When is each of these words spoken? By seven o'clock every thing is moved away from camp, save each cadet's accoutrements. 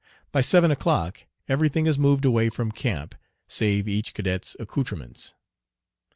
By 0.31 0.41
seven 0.41 0.71
o'clock 0.71 1.25
every 1.47 1.69
thing 1.69 1.85
is 1.85 1.99
moved 1.99 2.25
away 2.25 2.49
from 2.49 2.71
camp, 2.71 3.13
save 3.45 3.87
each 3.87 4.15
cadet's 4.15 4.55
accoutrements. 4.59 5.35